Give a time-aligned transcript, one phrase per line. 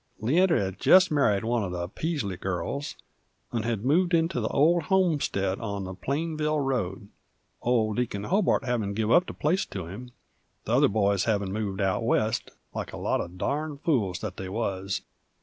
[0.17, 2.95] Leander had jest marr'd one uv the Peasley girls,
[3.55, 7.07] 'nd had moved into the old homestead on the Plainville road,
[7.61, 10.09] old Deacon Hobart havin' give up the place to him,
[10.63, 14.49] the other boys havin' moved out West (like a lot o' darned fools that they
[14.49, 15.01] wuz!).